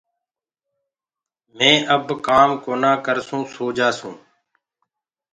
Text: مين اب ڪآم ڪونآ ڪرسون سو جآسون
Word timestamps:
مين 1.57 1.75
اب 1.95 2.03
ڪآم 2.27 2.49
ڪونآ 2.63 2.91
ڪرسون 3.05 3.41
سو 3.53 3.65
جآسون 3.77 4.15